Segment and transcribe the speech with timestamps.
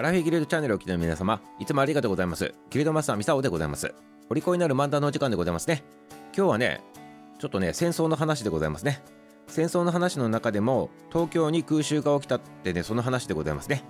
[0.00, 2.54] アラフィギルドチャンネルをお聞きの皆様、いつもありがとうございます。
[2.70, 3.92] ギルドマスターミサオでございます。
[4.30, 5.82] お利口になる漫談のお時間でございますね。
[6.36, 6.80] 今日はね、
[7.40, 9.02] ちょっとね、戦争の話でございますね。
[9.48, 13.82] 戦争の話の中でも、東京に空襲が起きたってね、その話でございますね。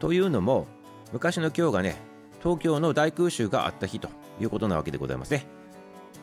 [0.00, 0.66] というのも、
[1.14, 1.96] 昔の今日がね、
[2.42, 5.46] 東京の大空襲があった日ということなわけでございますね。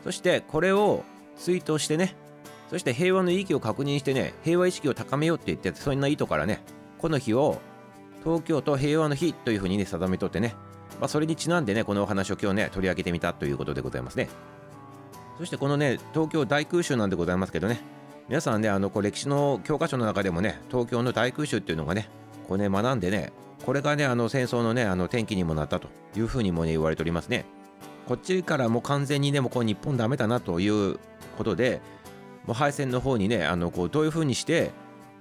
[0.03, 1.03] そして、これを
[1.35, 2.15] 追悼してね、
[2.69, 6.61] そして平和の意義を確認してね、平和意識を高めようって言って、そんな意図からね、
[6.99, 7.59] この日を
[8.23, 10.55] 東京都平和の日というふうにね、定めとってね、
[10.99, 14.29] まあ、それにちなんでね、このお話を今日ね、取り上げてみたということでございますね。
[15.37, 17.81] そしてこのね、東京大空襲なんでございますけどね、
[18.27, 22.09] 皆さんね、あのこう歴史の教科書の中でもね、東京の大空襲っていうのがね、
[22.47, 23.33] こうね、学んでね、
[23.65, 27.45] これがね、あの戦争のね、あの転機にもなったというふうにもね、言われておりますね。
[28.07, 30.99] こっちからもう完全にね、もうこう日本ダメだなという
[31.37, 31.81] ことで、
[32.45, 34.71] もう敗戦の方にね、あのこうどういうふうにして、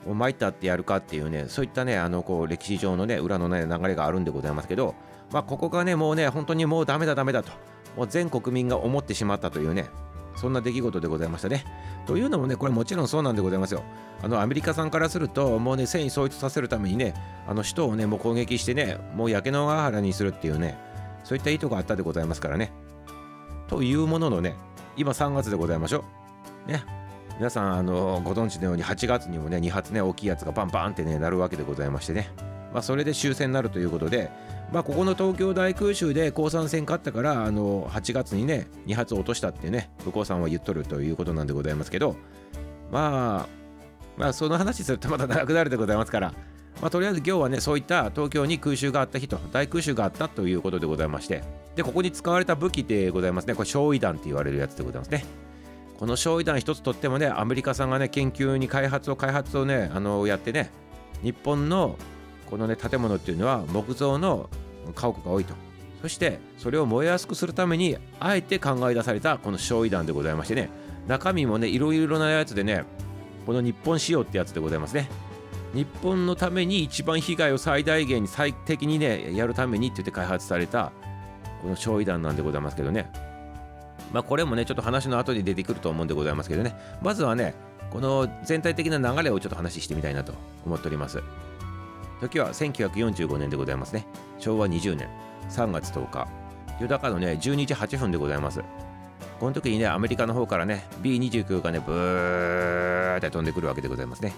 [0.07, 4.95] 参ったってやるかっていうね、そういったね、あのこう歴史上のね、裏のね、流れがあるんでございますけど、
[5.33, 7.53] まあ、ここがね、もうね、本当にもうダメだ、ダメだと、
[7.97, 9.89] もう全国民が思ってしまったというね、
[10.37, 11.65] そんな出来事でございましたね。
[12.07, 13.83] というのもね、これもちろんそうなんでございますよ。
[14.23, 17.15] あのアメリカさんからすると、もうね、戦意喪失させるためにね、
[17.47, 20.79] あの首都をね、もう攻撃してね、もう焼け野ヶ原にするっていうね、
[21.25, 22.73] そういった意図があったでございますからね。
[23.69, 24.57] というもののね、
[24.97, 26.05] 今3月でございましょ
[26.67, 26.71] う。
[26.71, 26.83] ね、
[27.41, 32.31] 皆さんあのご存知のように8月にもね2発ね大きいやつがバンバンってねなるわけでございましてね。
[32.71, 34.31] まあそれで終戦になるということで
[34.71, 42.15] まあここの東京大空襲で降参戦勝ったからあの8月にね2発落としたってね武甲さんは言っとるということなんでございますけど
[42.93, 46.35] まあまあその話するとまた長くなるでございますから
[46.83, 51.43] まあとりあえず今日はねそういった東京に空襲があった日と大空襲があったということでございまして
[51.75, 53.55] でここに使われた武器でございますね。
[53.55, 55.50] これ焼夷弾って言われるやつでございますね。
[56.01, 60.71] この焼夷弾一つとってもねアメリカさんがね研究に開発を開発をねあのやってね
[61.23, 61.99] 日本の
[62.49, 64.49] このね建物っていうのは木造の
[64.95, 65.53] 家屋が多いと。
[66.01, 70.71] そしてそれを燃えやすくするためにあえて考え出されたこの焼夷弾でございましてね
[71.07, 72.85] 中身もねいろいろなやつでね
[73.45, 75.11] この日本仕様ってやつでございますね。
[75.75, 80.93] 日本のために一番被害を最大限に最適にねやるためにって言って開発された
[81.61, 83.30] この焼夷弾なんでございますけどね。
[84.13, 86.75] まあこれもねちょっと話の後に出てくると思うんでございますけどね。
[87.03, 87.55] まずはね
[87.91, 90.33] この全体的な流れをちょっと話してみたいなと
[90.65, 91.23] 思っております。
[92.21, 94.07] 時は1945年でございますね。
[94.39, 95.09] 昭和20年。
[95.49, 96.29] 3月10日。
[96.81, 98.63] 夜中のね12時8分でございます。
[99.39, 104.35] この時にねアメリカの方からね B29 がねブーって飛んでくるわけでございますね。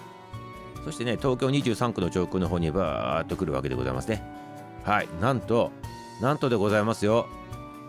[0.84, 4.22] そしてね東京23区の上空の方にバーっと来るわけでございますね。
[4.84, 5.08] はい。
[5.20, 5.70] なんと
[6.20, 7.26] なんとでございますよ。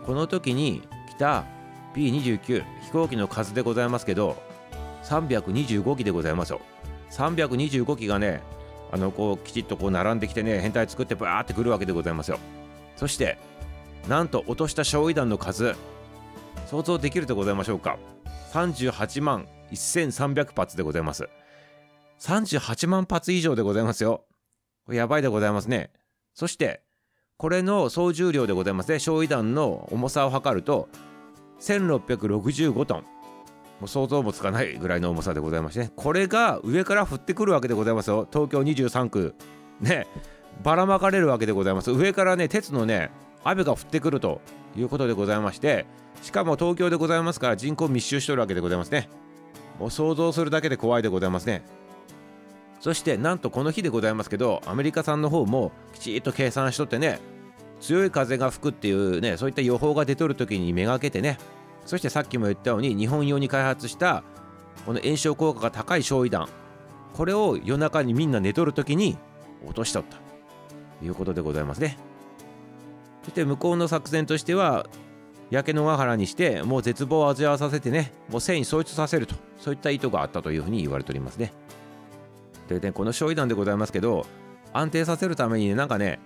[0.06, 1.44] この時に来た
[1.94, 4.36] B29 飛行機の数でございますけど
[5.04, 6.60] 325機でございますよ。
[7.10, 8.42] 325機がね
[8.90, 12.38] あのこうきちっとこう並んできてね編隊作ってバーってくるわけでございますよ。
[12.96, 13.38] そして
[14.08, 15.74] なんと落とした焼夷弾の数
[16.66, 17.98] 想像できるでございましょうか。
[18.52, 21.28] 38万1300発でございます。
[22.20, 24.24] 38万発以上でございますよ。
[24.86, 25.90] これやばいでございますね。
[26.34, 26.82] そして
[27.36, 28.98] これの総重量でございますね。
[28.98, 30.88] 焼夷弾の重さを測ると
[31.60, 32.98] 1665トン。
[33.00, 33.06] も
[33.86, 35.92] う想像もつかないぐらいの重さでございましてね。
[35.96, 38.28] これが上から降ってくるわけでございますよ。
[38.30, 39.34] 東京23区。
[39.80, 40.06] ね。
[40.62, 41.90] ばらまかれるわけでございます。
[41.90, 43.10] 上からね鉄のね
[43.42, 44.40] 雨が降ってくると
[44.76, 45.86] いうことでございまして。
[46.22, 49.08] しかも東京でございますから人口密集しておるわけでございますね。
[49.78, 51.62] もう想像するだけで怖いでございますね。
[52.80, 57.18] そしてなんとこの日でございますけどアメリカさんの方もきちっと計算しとってね
[57.84, 61.36] 強い風が吹くっていうねそういった予報が出とる時にめがけてね。
[61.84, 64.24] そしてさっきも言ったように日本用に開発した
[64.86, 66.48] この炎症効果が高い焼夷弾。
[67.12, 69.18] これを夜中にみんな寝とる時に
[69.66, 70.16] 落としとった。
[70.98, 71.98] ということでございますね。
[73.22, 74.86] そして向こうの作戦としては
[75.50, 79.34] 焼け野ヶ原にしてもう絶望を味わわさせてねもう戦意喪失させると。
[79.60, 81.52] そういった意図があったというふうに言われておりますね。
[82.66, 84.24] でねこの焼夷弾でございますけど
[84.72, 86.18] 安定させるためにねなんかね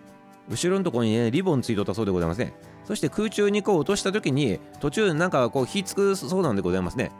[0.50, 2.54] 後ろのところにねリボンついとったそうでございますね。
[2.84, 7.12] そして空中にこう落とした時に途中なんかこう火つくそうなんでございますね。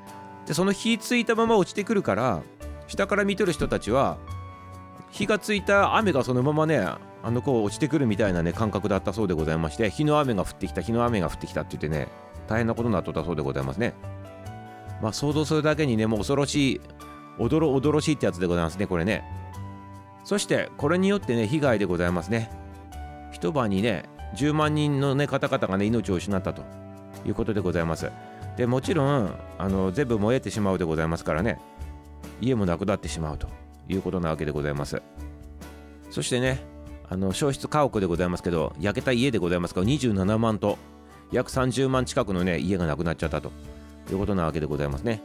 [0.46, 2.42] でその火ついたまま落ちてくるから
[2.86, 4.16] 下から見とる人たちは
[5.10, 12.08] 火がついた雨がそのままねあのこう落ちてくるみたいなね感覚だったそうでございまして火の雨が降ってきた火の雨が降ってきたって言ってね
[12.46, 13.92] 大変なことになっとったそうでございますね。
[15.02, 16.80] まあ想像するだけにねもう恐ろしい
[17.38, 19.22] おどろおどろしいってやつでございますねこれね。
[20.24, 22.50] そしてこれによってね被害でございますね。
[23.32, 24.04] 一晩にね
[24.36, 26.62] 10万人の、ね、方々がね命を失ったと
[27.26, 28.10] いうことでございます。
[28.56, 31.60] でもちろんあの全部燃えてしまうでございますからね
[32.40, 33.48] 家もなくなってしまうと
[33.88, 35.00] いうことなわけでございます。
[36.10, 36.60] そしてね
[37.08, 40.76] あの消失家屋でございますけど焼けた家でございますから27万と
[41.32, 43.50] 約30万近くのね家がなくなっちゃったと
[44.10, 45.22] いうことなわけでございますね。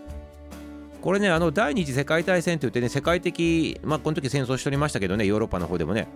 [1.02, 6.08] これねあの第二次世界大戦といってね世界的まあこの時戦争しておりましたけどねヨーロッパの方でもね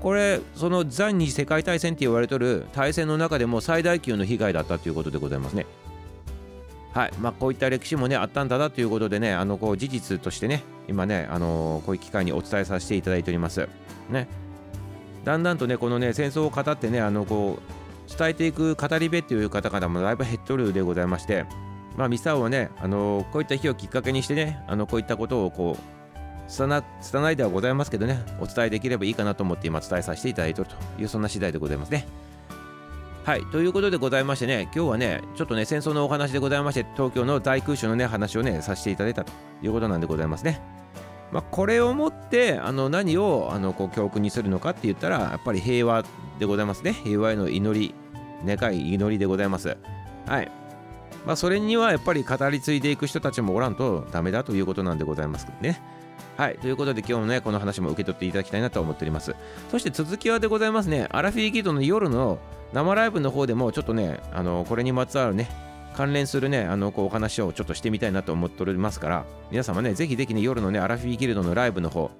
[0.00, 5.66] これその第二次世界大戦って言われとる大戦の中でも最大級の被害だったということでございますね。
[6.92, 7.12] はい。
[7.20, 13.68] まあ、こういった歴史もねあったんだなということでねあのこう事実としてね今ねあのこういう機会にお伝えさせていただいております。
[14.08, 14.26] ね。
[15.24, 17.80] だんだんとねこのね戦争を語ってねあのこう
[18.18, 21.44] 伝えていく語り部っていう方々もだいぶ減っとるでございまして
[21.96, 25.99] まあミサオはねあのこういった日をきっかけにしてねあのこういったことをこう
[26.50, 32.06] 拙いではございますけどねお伝えできればいいかなと思って今伝えさせていただいているというそんな次第でございますね
[33.22, 39.32] はい、ということでございましてね、今日はね、ちょっとね、戦争のお話でございまして、東京の大空襲のね、話をね、させていただいたと
[39.62, 40.60] いうことなんでございますね。
[41.30, 46.02] まあ、これをもってあの何をあのこう教訓にするのかって言ったら、やっぱり平和
[46.38, 46.92] でございますね。
[46.92, 47.94] 平和への祈り、
[48.44, 49.76] 願い祈りでございます。
[50.26, 50.50] はい。
[51.26, 55.80] まあ、それにはやっぱり語り継いでいく人たちもおらんとダメだということなんでございますけどね。
[56.36, 56.58] はい。
[56.58, 59.34] ということで今日もね、この話も受け取っていただきたいなと思っております。
[59.70, 62.38] そして続きはでございますね、アラフィーギドの夜の
[62.72, 65.48] 生ライブの方でもちょっとね、あのこれにまつわるね、
[65.94, 72.10] 関連するね、あのこうお話をちょっとしてみたいなと思っておりますから、皆様ね、ぜひぜひね、夜のね、アラフィーギルドのライブの方、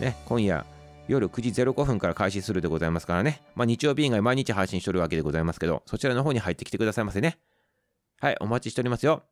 [0.00, 0.66] ね、今夜、
[1.08, 7.38] 夜9時05分から開始するでございますからね、まあ、日曜日以外毎日配信しておるわけでございますけど、そちらの方に入ってきてくださいませね。
[8.20, 9.22] はい、お待ちしておりますよ。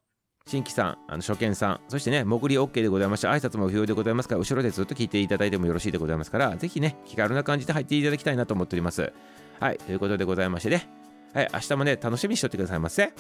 [0.48, 9.12] 新規さん、あの初見さん、そしてね、潜り OK でございまして、挨拶も不要でございますから、後ろでずっと聞いていただいてもよろしいでございますから、ぜひね、気軽な感じで入っていただきたいなと思っております。
[9.60, 10.88] はい、ということでございましてね、
[11.34, 13.12] はい、明日もね、楽しみにしとってくださいませ。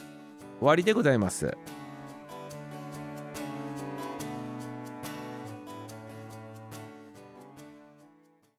[0.58, 1.54] 終わりでございます。